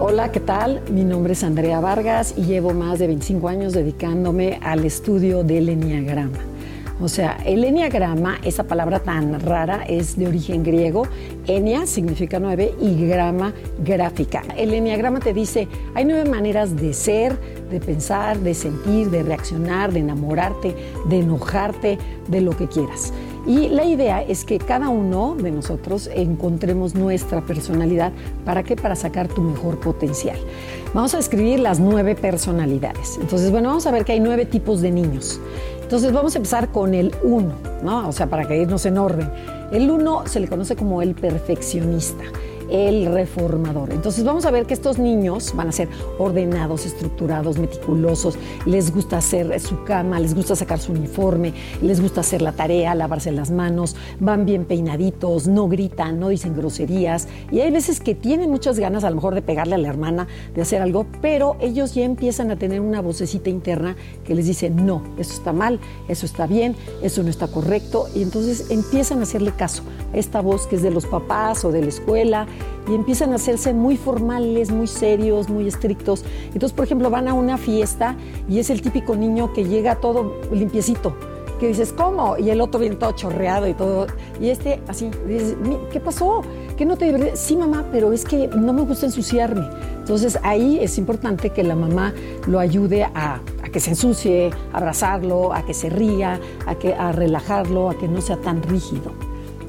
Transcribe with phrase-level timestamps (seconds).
[0.00, 0.80] Hola, ¿qué tal?
[0.92, 5.68] Mi nombre es Andrea Vargas y llevo más de 25 años dedicándome al estudio del
[5.68, 6.38] Enneagrama.
[7.00, 11.02] O sea, el Enneagrama, esa palabra tan rara, es de origen griego.
[11.48, 13.52] Enia significa nueve y grama,
[13.84, 14.44] gráfica.
[14.56, 15.66] El Enneagrama te dice,
[15.96, 17.36] hay nueve maneras de ser,
[17.68, 20.76] de pensar, de sentir, de reaccionar, de enamorarte,
[21.08, 23.12] de enojarte, de lo que quieras.
[23.46, 28.12] Y la idea es que cada uno de nosotros encontremos nuestra personalidad.
[28.44, 28.76] ¿Para qué?
[28.76, 30.36] Para sacar tu mejor potencial.
[30.94, 33.18] Vamos a escribir las nueve personalidades.
[33.20, 35.40] Entonces, bueno, vamos a ver que hay nueve tipos de niños.
[35.82, 38.08] Entonces, vamos a empezar con el uno, ¿no?
[38.08, 39.30] O sea, para que irnos en orden.
[39.72, 42.24] El uno se le conoce como el perfeccionista
[42.70, 43.92] el reformador.
[43.92, 49.18] Entonces vamos a ver que estos niños van a ser ordenados, estructurados, meticulosos, les gusta
[49.18, 53.50] hacer su cama, les gusta sacar su uniforme, les gusta hacer la tarea, lavarse las
[53.50, 57.28] manos, van bien peinaditos, no gritan, no dicen groserías.
[57.50, 60.28] Y hay veces que tienen muchas ganas a lo mejor de pegarle a la hermana,
[60.54, 64.70] de hacer algo, pero ellos ya empiezan a tener una vocecita interna que les dice,
[64.70, 69.22] no, eso está mal, eso está bien, eso no está correcto y entonces empiezan a
[69.22, 69.82] hacerle caso
[70.12, 72.46] a esta voz que es de los papás o de la escuela
[72.88, 76.24] y empiezan a hacerse muy formales, muy serios, muy estrictos.
[76.46, 78.16] Entonces, por ejemplo, van a una fiesta
[78.48, 81.14] y es el típico niño que llega todo limpiecito
[81.58, 82.36] que dices, ¿cómo?
[82.38, 84.06] Y el otro viene todo chorreado y todo.
[84.40, 85.56] Y este así, dices,
[85.92, 86.42] ¿qué pasó?
[86.76, 87.36] ¿Qué no te?
[87.36, 89.68] Sí, mamá, pero es que no me gusta ensuciarme.
[89.98, 92.14] Entonces ahí es importante que la mamá
[92.46, 96.94] lo ayude a, a que se ensucie, a abrazarlo, a que se ría, a, que,
[96.94, 99.12] a relajarlo, a que no sea tan rígido.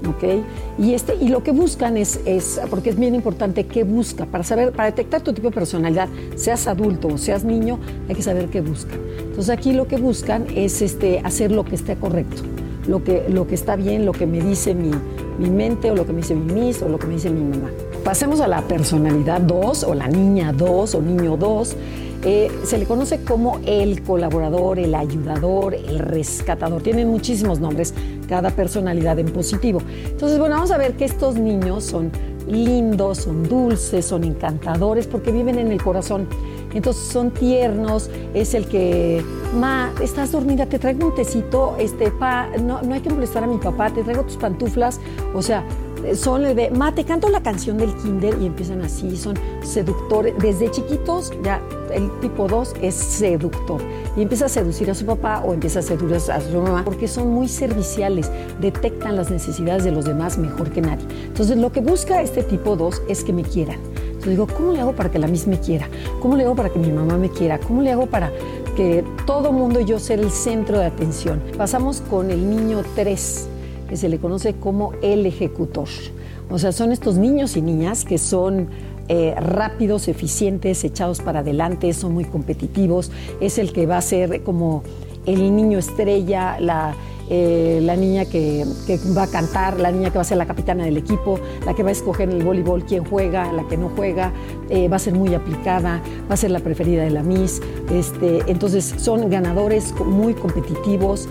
[0.08, 0.44] ¿Ok?
[0.78, 4.44] Y, este, y lo que buscan es, es, porque es bien importante qué busca, para
[4.44, 8.48] saber, para detectar tu tipo de personalidad, seas adulto o seas niño, hay que saber
[8.50, 8.96] qué busca.
[9.20, 12.44] Entonces aquí lo que buscan es este, hacer lo que esté correcto,
[12.88, 14.92] lo que, lo que está bien, lo que me dice mi,
[15.40, 17.44] mi mente o lo que me dice mi mis o lo que me dice mi
[17.44, 17.70] mamá.
[18.04, 21.76] Pasemos a la personalidad 2 o la niña 2 o niño 2.
[22.24, 26.82] Eh, se le conoce como el colaborador, el ayudador, el rescatador.
[26.82, 27.94] Tienen muchísimos nombres,
[28.28, 29.82] cada personalidad en positivo.
[30.06, 32.12] Entonces, bueno, vamos a ver que estos niños son
[32.48, 36.28] lindos, son dulces, son encantadores porque viven en el corazón.
[36.74, 39.24] Entonces son tiernos, es el que,
[39.56, 43.48] ma, estás dormida, te traigo un tecito, este, pa, no, no hay que molestar a
[43.48, 45.00] mi papá, te traigo tus pantuflas,
[45.34, 45.64] o sea,
[46.16, 50.34] son de, ma, te canto la canción del kinder y empiezan así, son seductores.
[50.40, 51.62] Desde chiquitos, ya
[51.94, 53.82] el tipo 2 es seductor
[54.16, 57.08] y empieza a seducir a su papá o empieza a seducir a su mamá porque
[57.08, 61.06] son muy serviciales, detectan las necesidades de los demás mejor que nadie.
[61.26, 63.80] Entonces, lo que busca este tipo 2 es que me quieran.
[64.20, 65.88] Entonces digo, ¿cómo le hago para que la misma me quiera?
[66.22, 67.58] ¿Cómo le hago para que mi mamá me quiera?
[67.58, 68.32] ¿Cómo le hago para
[68.76, 71.42] que todo mundo yo ser el centro de atención?
[71.58, 73.48] Pasamos con el niño 3
[73.90, 75.90] que se le conoce como el ejecutor.
[76.50, 78.70] O sea, son estos niños y niñas que son
[79.08, 83.12] eh, rápidos, eficientes, echados para adelante, son muy competitivos.
[83.42, 84.84] Es el que va a ser como
[85.26, 86.96] el niño estrella, la,
[87.30, 88.66] eh, la niña que,
[89.16, 91.84] va a cantar, la niña que va a ser la capitana del equipo, la que
[91.84, 94.32] va a escoger en el voleibol quién juega, la que no juega,
[94.70, 97.62] eh, va a ser muy aplicada, va a ser la preferida de la Miss.
[97.92, 101.28] Este, entonces son ganadores muy competitivos,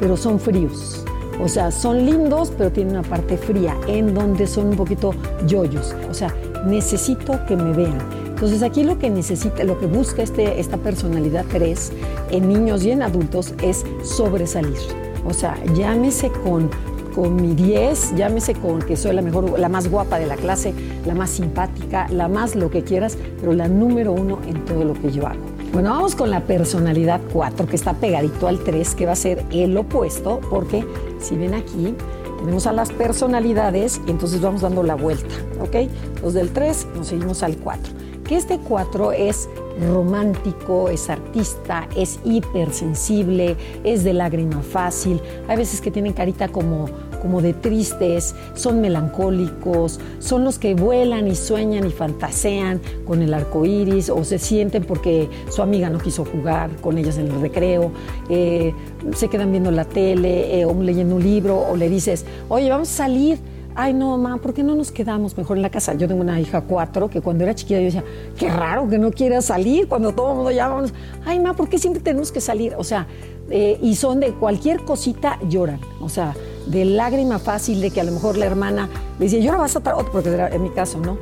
[0.00, 1.04] pero son fríos.
[1.40, 5.14] O sea, son lindos, pero tienen una parte fría, en donde son un poquito
[5.46, 5.94] yoyos.
[6.10, 6.34] O sea,
[6.66, 7.98] necesito que me vean.
[8.28, 11.92] Entonces aquí lo que necesita, lo que busca este, esta personalidad 3
[12.30, 14.78] en niños y en adultos es sobresalir.
[15.24, 16.68] O sea, llámese con,
[17.14, 20.74] con mi 10, llámese con que soy la mejor, la más guapa de la clase,
[21.06, 24.94] la más simpática, la más lo que quieras, pero la número uno en todo lo
[24.94, 25.53] que yo hago.
[25.74, 29.44] Bueno, vamos con la personalidad 4, que está pegadito al 3, que va a ser
[29.50, 30.86] el opuesto, porque
[31.18, 31.96] si ven aquí,
[32.38, 35.90] tenemos a las personalidades y entonces vamos dando la vuelta, ¿ok?
[36.22, 37.92] Los del 3 nos seguimos al 4.
[38.22, 39.48] Que este 4 es
[39.92, 45.20] romántico, es artista, es hipersensible, es de lágrima fácil.
[45.48, 46.86] Hay veces que tienen carita como
[47.24, 53.32] como de tristes, son melancólicos, son los que vuelan y sueñan y fantasean con el
[53.32, 57.40] arco iris o se sienten porque su amiga no quiso jugar con ellas en el
[57.40, 57.92] recreo,
[58.28, 58.74] eh,
[59.14, 62.90] se quedan viendo la tele eh, o leyendo un libro o le dices, oye, vamos
[62.90, 63.38] a salir.
[63.74, 65.94] Ay, no, mamá, ¿por qué no nos quedamos mejor en la casa?
[65.94, 68.04] Yo tengo una hija cuatro que cuando era chiquita yo decía,
[68.38, 70.92] qué raro que no quiera salir cuando todo el mundo ya vamos.
[71.24, 72.74] Ay, mamá, ¿por qué siempre tenemos que salir?
[72.76, 73.06] O sea,
[73.50, 75.80] eh, y son de cualquier cosita lloran.
[76.00, 76.34] O sea,
[76.66, 78.88] de lágrima fácil de que a lo mejor la hermana
[79.18, 81.18] le dice, ahora vas a porque en mi caso, ¿no?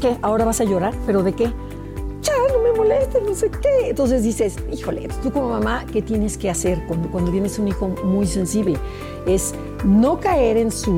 [0.00, 0.16] ¿Qué?
[0.22, 0.94] ¿Ahora vas a llorar?
[1.06, 1.52] ¿Pero de qué?
[2.22, 3.90] Ya, no me molestes, no sé qué.
[3.90, 7.88] Entonces dices, híjole, tú como mamá, ¿qué tienes que hacer cuando, cuando tienes un hijo
[8.04, 8.78] muy sensible?
[9.26, 9.54] Es
[9.84, 10.90] no caer en su,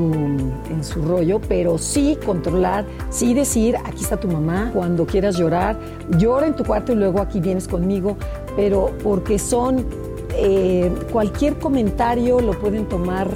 [0.69, 5.79] en su rollo, pero sí controlar, sí decir, aquí está tu mamá, cuando quieras llorar,
[6.17, 8.17] llora en tu cuarto y luego aquí vienes conmigo,
[8.55, 9.85] pero porque son,
[10.35, 13.29] eh, cualquier comentario lo pueden tomar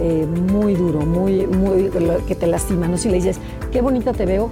[0.00, 1.90] eh, muy duro, muy, muy,
[2.26, 2.96] que te lastima, ¿no?
[2.96, 3.38] Si le dices,
[3.70, 4.50] qué bonita te veo,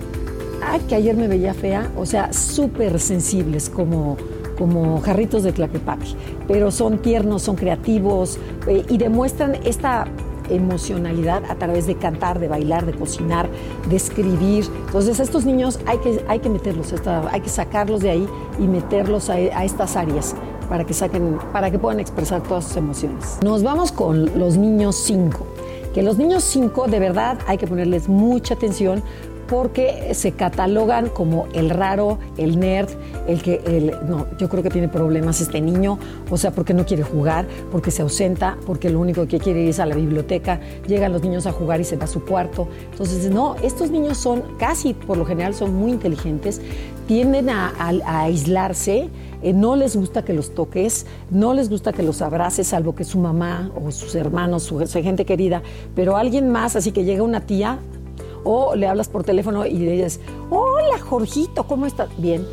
[0.63, 4.17] ay, que ayer me veía fea, o sea, súper sensibles como
[4.59, 6.17] como jarritos de tlaquepaque,
[6.49, 10.09] pero son tiernos, son creativos eh, y demuestran esta
[10.51, 13.49] emocionalidad a través de cantar, de bailar, de cocinar,
[13.89, 14.65] de escribir.
[14.87, 16.93] Entonces estos niños hay que, hay que meterlos,
[17.31, 18.29] hay que sacarlos de ahí
[18.59, 20.35] y meterlos a, a estas áreas
[20.69, 23.39] para que, saquen, para que puedan expresar todas sus emociones.
[23.43, 25.47] Nos vamos con los niños 5
[25.95, 29.03] que los niños 5 de verdad hay que ponerles mucha atención
[29.49, 32.91] porque se catalogan como el raro, el nerd,
[33.27, 35.99] el que, el, no, yo creo que tiene problemas este niño,
[36.31, 39.81] o sea, porque no quiere jugar, porque se ausenta, porque lo único que quiere es
[39.81, 42.69] a la biblioteca, llegan los niños a jugar y se va a su cuarto.
[42.93, 46.61] Entonces, no, estos niños son casi, por lo general, son muy inteligentes,
[47.07, 47.73] tienden a,
[48.05, 49.09] aislarse,
[49.43, 53.05] eh, no les gusta que los toques, no les gusta que los abraces, salvo que
[53.05, 55.63] su mamá o sus hermanos, su gente querida,
[55.95, 57.79] pero alguien más, así que llega una tía,
[58.51, 62.09] o le hablas por teléfono y le dices, hola Jorgito, ¿cómo estás?
[62.17, 62.47] Bien.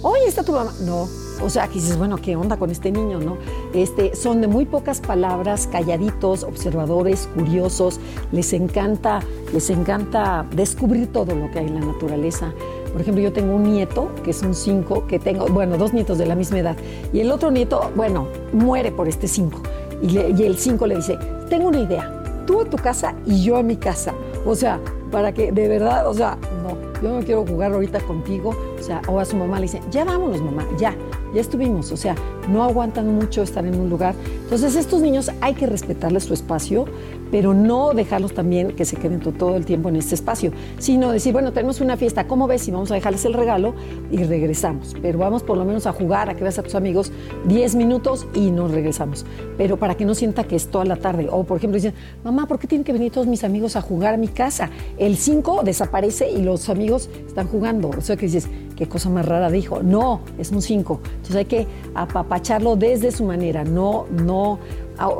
[0.00, 0.72] Oye, ¿está tu mamá?
[0.82, 1.08] No.
[1.44, 3.38] O sea, que dices, bueno, ¿qué onda con este niño, no?
[3.74, 7.98] Este, son de muy pocas palabras, calladitos, observadores, curiosos,
[8.30, 9.18] les encanta,
[9.52, 12.54] les encanta descubrir todo lo que hay en la naturaleza.
[12.92, 16.18] Por ejemplo, yo tengo un nieto, que es un 5, que tengo, bueno, dos nietos
[16.18, 16.76] de la misma edad,
[17.12, 19.60] y el otro nieto, bueno, muere por este 5.
[20.02, 21.18] Y, y el 5 le dice,
[21.48, 24.14] tengo una idea, tú a tu casa y yo a mi casa.
[24.44, 24.80] O sea,
[25.12, 29.02] para que de verdad, o sea, no, yo no quiero jugar ahorita contigo, o sea,
[29.06, 30.96] o a su mamá le dice, ya vámonos mamá, ya,
[31.32, 32.16] ya estuvimos, o sea,
[32.48, 34.14] no aguantan mucho estar en un lugar.
[34.52, 36.84] Entonces, estos niños hay que respetarles su espacio,
[37.30, 41.32] pero no dejarlos también que se queden todo el tiempo en este espacio, sino decir,
[41.32, 42.68] bueno, tenemos una fiesta, ¿cómo ves?
[42.68, 43.74] Y vamos a dejarles el regalo
[44.10, 44.94] y regresamos.
[45.00, 47.12] Pero vamos por lo menos a jugar, a que veas a tus amigos
[47.46, 49.24] 10 minutos y nos regresamos.
[49.56, 51.28] Pero para que no sienta que es toda la tarde.
[51.30, 54.12] O, por ejemplo, dicen, mamá, ¿por qué tienen que venir todos mis amigos a jugar
[54.12, 54.68] a mi casa?
[54.98, 57.88] El 5 desaparece y los amigos están jugando.
[57.88, 58.50] O sea que dices,
[58.82, 59.80] qué cosa más rara dijo.
[59.80, 61.00] No, es un 5.
[61.04, 64.58] Entonces hay que apapacharlo desde su manera, no, no,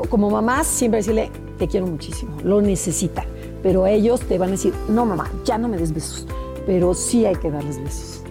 [0.09, 3.23] como mamás siempre decirle, te quiero muchísimo, lo necesita.
[3.61, 6.27] Pero ellos te van a decir, no mamá, ya no me des besos.
[6.65, 8.21] Pero sí hay que darles besos.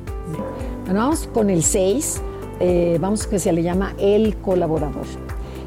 [0.84, 2.20] Bueno, vamos con el 6,
[2.60, 5.06] eh, vamos que se le llama el colaborador.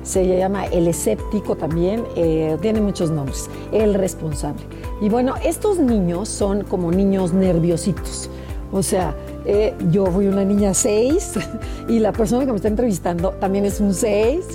[0.03, 4.62] Se llama el escéptico también, eh, tiene muchos nombres, el responsable.
[5.01, 8.29] Y bueno, estos niños son como niños nerviositos.
[8.71, 9.15] O sea,
[9.45, 11.33] eh, yo fui una niña 6
[11.88, 14.45] y la persona que me está entrevistando también es un 6.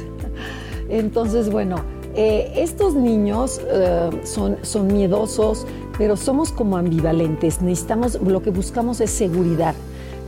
[0.88, 1.76] Entonces, bueno,
[2.14, 5.66] eh, estos niños eh, son, son miedosos,
[5.96, 7.62] pero somos como ambivalentes.
[7.62, 9.74] Necesitamos, lo que buscamos es seguridad.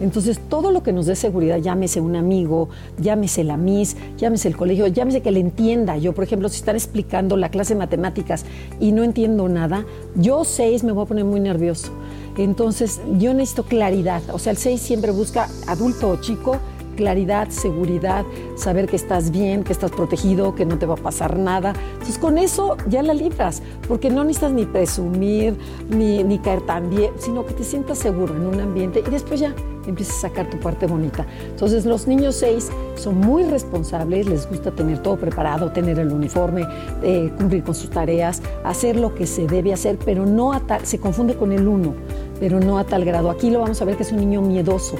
[0.00, 2.69] Entonces, todo lo que nos dé seguridad, llámese un amigo,
[2.99, 5.96] llámese la MIS, llámese el colegio, llámese que le entienda.
[5.96, 8.44] Yo, por ejemplo, si están explicando la clase de matemáticas
[8.81, 9.84] y no entiendo nada,
[10.17, 11.93] yo seis me voy a poner muy nervioso.
[12.37, 14.23] Entonces, yo necesito claridad.
[14.32, 16.58] O sea, el seis siempre busca adulto o chico
[16.93, 18.25] claridad, seguridad,
[18.56, 21.73] saber que estás bien, que estás protegido, que no te va a pasar nada.
[21.94, 25.56] Entonces con eso ya la libras, porque no necesitas ni presumir,
[25.88, 29.41] ni, ni caer tan bien, sino que te sientas seguro en un ambiente y después
[29.41, 29.55] ya
[29.86, 31.27] empiezas a sacar tu parte bonita.
[31.48, 36.67] Entonces los niños 6 son muy responsables, les gusta tener todo preparado, tener el uniforme,
[37.03, 40.84] eh, cumplir con sus tareas, hacer lo que se debe hacer, pero no a tal,
[40.86, 41.94] se confunde con el 1,
[42.41, 43.31] pero no a tal grado.
[43.31, 44.96] Aquí lo vamos a ver que es un niño miedoso,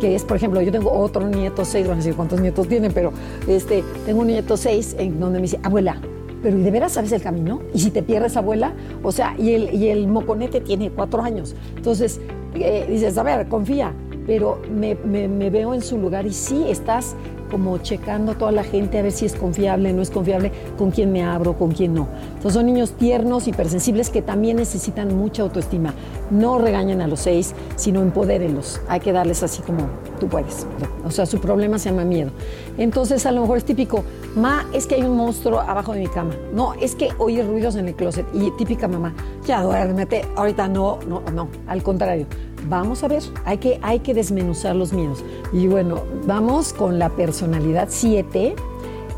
[0.00, 2.92] que es, por ejemplo, yo tengo otro nieto seis, van a decir cuántos nietos tienen,
[2.92, 3.12] pero
[3.46, 6.00] este, tengo un nieto seis en donde me dice, abuela,
[6.42, 7.60] pero ¿y de veras sabes el camino?
[7.74, 8.72] ¿Y si te pierdes, abuela?
[9.02, 11.54] O sea, y el, y el moconete tiene cuatro años.
[11.76, 12.20] Entonces,
[12.54, 13.92] eh, dices, a ver, confía,
[14.26, 17.14] pero me, me, veo en su lugar y sí, estás
[17.50, 20.90] como checando a toda la gente a ver si es confiable, no es confiable, con
[20.90, 22.08] quién me abro, con quién no.
[22.28, 25.94] Entonces son niños tiernos, hipersensibles que también necesitan mucha autoestima.
[26.30, 28.80] No regañen a los seis, sino empodérenlos.
[28.88, 29.86] Hay que darles así como
[30.18, 30.66] tú puedes.
[31.04, 32.32] O sea, su problema se llama miedo.
[32.78, 34.02] Entonces a lo mejor es típico,
[34.34, 36.34] ma, es que hay un monstruo abajo de mi cama.
[36.52, 38.26] No, es que oye ruidos en el closet.
[38.34, 39.14] Y típica mamá,
[39.46, 42.26] ya duérmete, ahorita no, no, no, al contrario
[42.68, 45.24] vamos a ver, hay que, hay que desmenuzar los miedos.
[45.52, 48.54] Y bueno, vamos con la personalidad 7,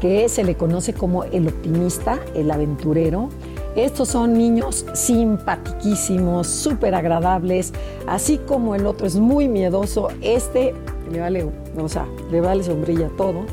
[0.01, 3.29] que se le conoce como el optimista, el aventurero.
[3.77, 7.73] Estos son niños simpatiquísimos, súper agradables,
[8.07, 10.75] así como el otro es muy miedoso, este
[11.13, 11.47] le vale,
[11.85, 13.45] o sea, le vale sombrilla todo.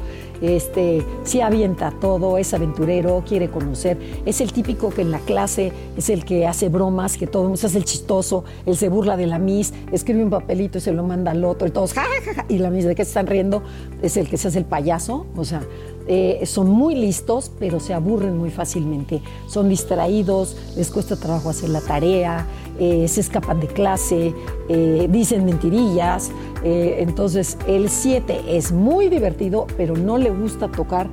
[0.42, 5.72] este, sí avienta todo, es aventurero, quiere conocer, es el típico que en la clase
[5.98, 9.28] es el que hace bromas, que todo se hace el chistoso, él se burla de
[9.28, 12.34] la Miss, escribe un papelito y se lo manda al otro y todos, ja, ja,
[12.34, 13.64] ja, y la Miss de qué se están riendo,
[14.02, 15.62] es el que se hace el payaso, o sea,
[16.08, 19.22] eh, son muy listos, pero se aburren muy fácilmente.
[19.48, 22.46] Son distraídos, les cuesta trabajo hacer la tarea,
[22.80, 24.34] eh, se escapan de clase,
[24.70, 26.32] eh, dicen mentirillas.
[26.64, 31.08] entonces, el 7 es muy divertido, pero no le gusta tocar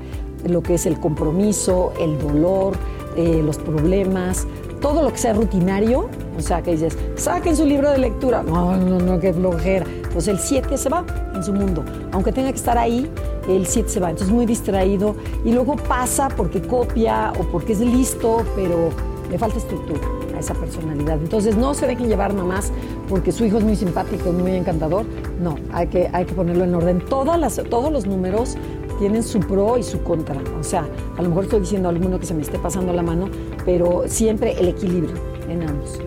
[0.47, 2.75] lo que es el compromiso, el dolor,
[3.17, 4.47] los problemas,
[4.81, 6.09] todo lo que sea rutinario.
[6.39, 8.43] O sea, que dices, saquen su libro de lectura.
[8.43, 9.85] No, no, no, qué flojera.
[10.13, 11.85] Pues el 7 se va en su mundo.
[12.13, 13.11] Aunque tenga que estar ahí,
[13.49, 14.11] el 7 se va.
[14.11, 18.91] Entonces muy distraído y luego pasa porque copia o porque es listo, pero
[19.31, 20.01] le falta estructura
[20.35, 21.19] a esa personalidad.
[21.21, 22.73] Entonces no se dejen llevar nomás
[23.09, 25.05] porque su hijo es muy simpático, muy encantador.
[25.41, 27.05] No, hay que, hay que ponerlo en orden.
[27.09, 28.57] Todas todos los números
[28.99, 30.41] tienen su pro y su contra.
[30.59, 33.29] O sea, a lo mejor estoy diciendo alguno que se me esté pasando la mano,
[33.65, 35.15] pero siempre el equilibrio
[35.49, 35.99] en ambos.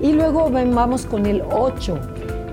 [0.00, 1.98] Y luego vamos con el 8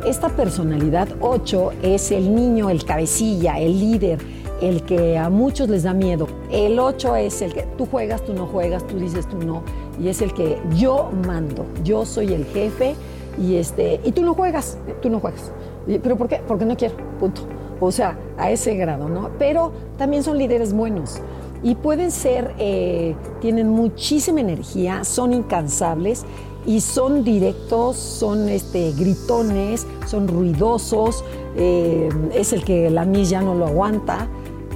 [0.09, 4.19] esta personalidad 8 es el niño, el cabecilla, el líder,
[4.61, 6.27] el que a muchos les da miedo.
[6.49, 9.63] El 8 es el que tú juegas, tú no juegas, tú dices, tú no.
[10.01, 12.95] Y es el que yo mando, yo soy el jefe
[13.37, 15.51] y, este, y tú no juegas, tú no juegas.
[15.85, 16.41] ¿Pero por qué?
[16.47, 17.41] Porque no quiero, punto.
[17.79, 19.31] O sea, a ese grado, ¿no?
[19.37, 21.21] Pero también son líderes buenos
[21.63, 26.23] y pueden ser, eh, tienen muchísima energía, son incansables
[26.67, 31.23] y son directos, son este, gritones, son ruidosos,
[31.55, 34.27] eh, es el que la milla no lo aguanta,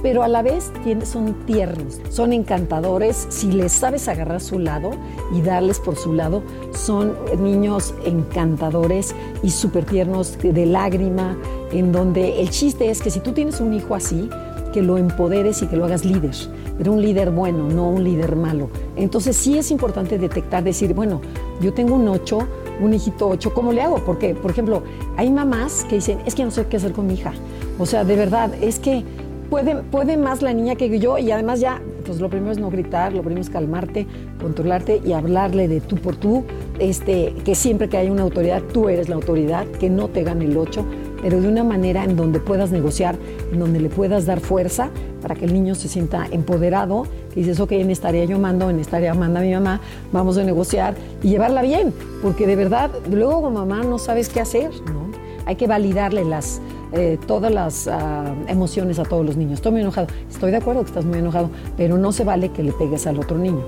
[0.02, 0.72] pero a la vez
[1.04, 3.26] son tiernos, son encantadores.
[3.28, 4.90] Si les sabes agarrar su lado
[5.32, 6.42] y darles por su lado,
[6.74, 11.36] son niños encantadores y súper tiernos, de lágrima,
[11.72, 14.28] en donde el chiste es que si tú tienes un hijo así,
[14.72, 16.34] que lo empoderes y que lo hagas líder,
[16.82, 18.68] pero un líder bueno, no un líder malo.
[18.96, 21.20] Entonces sí es importante detectar, decir, bueno,
[21.60, 22.38] yo tengo un 8,
[22.80, 23.98] un hijito 8, ¿cómo le hago?
[24.04, 24.82] Porque, por ejemplo,
[25.16, 27.34] hay mamás que dicen, es que no sé qué hacer con mi hija.
[27.78, 29.04] O sea, de verdad, es que
[29.48, 32.68] puede, puede más la niña que yo y además ya, pues lo primero es no
[32.68, 34.08] gritar, lo primero es calmarte,
[34.40, 36.42] controlarte y hablarle de tú por tú,
[36.80, 40.46] este, que siempre que hay una autoridad, tú eres la autoridad, que no te gane
[40.46, 40.84] el 8
[41.22, 43.16] pero de una manera en donde puedas negociar,
[43.52, 44.90] en donde le puedas dar fuerza
[45.22, 48.68] para que el niño se sienta empoderado, que dices, ok, en esta área yo mando,
[48.68, 49.80] en esta área manda mi mamá,
[50.12, 54.40] vamos a negociar y llevarla bien, porque de verdad, luego como mamá no sabes qué
[54.40, 55.12] hacer, ¿no?
[55.46, 56.60] Hay que validarle las,
[56.92, 59.54] eh, todas las ah, emociones a todos los niños.
[59.54, 62.62] Estoy muy enojado, estoy de acuerdo que estás muy enojado, pero no se vale que
[62.62, 63.62] le pegues al otro niño.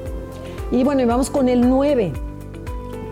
[0.71, 2.13] Y bueno, y vamos con el 9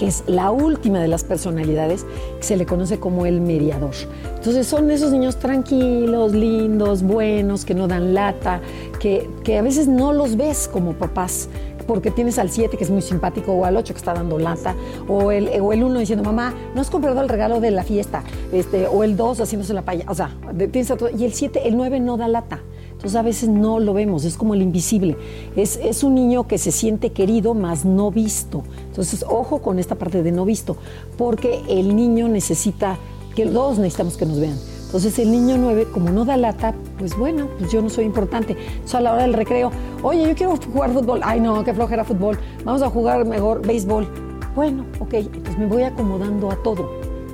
[0.03, 2.05] que es la última de las personalidades,
[2.39, 3.95] que se le conoce como el mediador.
[4.35, 8.61] Entonces son esos niños tranquilos, lindos, buenos, que no dan lata,
[8.99, 11.49] que, que a veces no los ves como papás,
[11.87, 14.75] porque tienes al 7 que es muy simpático o al 8 que está dando lata
[15.07, 18.23] o el, o el 1 diciendo mamá no has comprado el regalo de la fiesta
[18.53, 20.31] este, o el 2 haciéndose la paya o sea
[20.71, 22.61] tienes y el 7 el 9 no da lata
[23.03, 25.17] entonces a veces no lo vemos, es como el invisible.
[25.57, 28.63] Es, es un niño que se siente querido, mas no visto.
[28.87, 30.77] Entonces, ojo con esta parte de no visto,
[31.19, 32.99] porque el niño necesita,
[33.35, 34.57] que los dos necesitamos que nos vean.
[34.85, 38.53] Entonces el niño 9, como no da lata, pues bueno, pues yo no soy importante.
[38.53, 39.73] Entonces a la hora del recreo,
[40.05, 41.23] oye, yo quiero jugar fútbol.
[41.25, 42.39] Ay, no, qué flojera fútbol.
[42.65, 44.07] Vamos a jugar mejor béisbol.
[44.55, 46.89] Bueno, ok, pues me voy acomodando a todo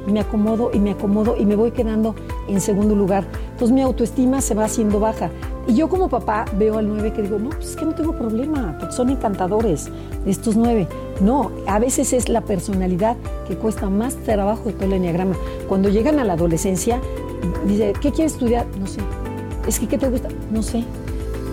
[0.08, 2.14] me acomodo y me acomodo y me voy quedando
[2.48, 3.24] en segundo lugar.
[3.52, 5.30] Entonces mi autoestima se va haciendo baja.
[5.66, 8.14] Y yo como papá veo al 9 que digo, no, pues es que no tengo
[8.14, 9.90] problema, porque son encantadores
[10.26, 10.88] estos nueve.
[11.20, 15.34] No, a veces es la personalidad que cuesta más trabajo de todo el enneagrama.
[15.68, 17.00] Cuando llegan a la adolescencia,
[17.66, 18.66] dice, ¿qué quieres estudiar?
[18.80, 19.00] No sé.
[19.66, 20.28] Es que, ¿qué te gusta?
[20.50, 20.84] No sé.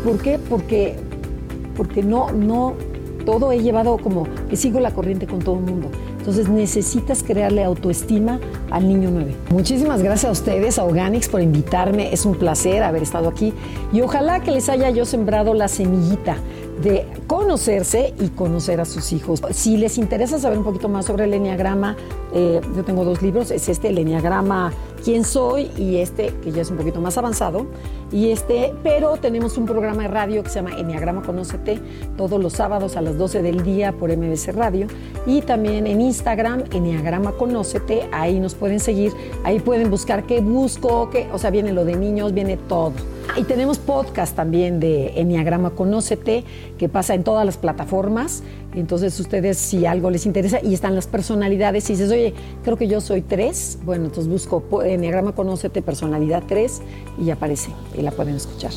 [0.04, 0.40] ¿Por qué?
[0.50, 0.96] Porque,
[1.76, 2.74] porque no, no,
[3.26, 5.90] todo he llevado como que sigo la corriente con todo el mundo.
[6.26, 8.40] Entonces necesitas crearle autoestima
[8.72, 9.36] al niño 9.
[9.52, 12.12] Muchísimas gracias a ustedes, a Organics, por invitarme.
[12.12, 13.54] Es un placer haber estado aquí
[13.94, 16.38] y ojalá que les haya yo sembrado la semillita
[16.82, 19.42] de conocerse y conocer a sus hijos.
[19.52, 21.96] Si les interesa saber un poquito más sobre el Enneagrama,
[22.34, 24.74] eh, yo tengo dos libros, es este, el Enneagrama
[25.06, 27.68] quién soy y este que ya es un poquito más avanzado
[28.12, 31.80] y este pero tenemos un programa de radio que se llama Enneagrama Conócete
[32.18, 34.88] todos los sábados a las 12 del día por MBC Radio
[35.28, 39.14] y también en Instagram Enneagrama Conócete ahí nos pueden seguir
[39.44, 42.94] ahí pueden buscar qué busco qué o sea viene lo de niños viene todo
[43.38, 46.44] y tenemos podcast también de Enneagrama Conócete
[46.78, 48.44] que pasa en todas las plataformas
[48.76, 52.88] entonces ustedes si algo les interesa y están las personalidades y dices, oye, creo que
[52.88, 56.82] yo soy tres, bueno, entonces busco Enneagrama Conócete Personalidad 3
[57.20, 58.72] y aparece y la pueden escuchar.